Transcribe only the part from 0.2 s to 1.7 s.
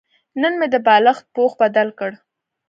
نن مې د بالښت پوښ